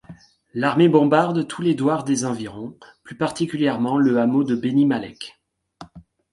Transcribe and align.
L'armée 0.55 0.89
bombarde 0.89 1.45
tous 1.47 1.61
les 1.61 1.75
douars 1.75 2.03
des 2.03 2.25
environs, 2.25 2.75
plus 3.03 3.15
particulièrement 3.15 3.97
le 3.99 4.19
hameau 4.19 4.43
du 4.43 4.55
Béni 4.55 4.87
Malek. 4.87 5.39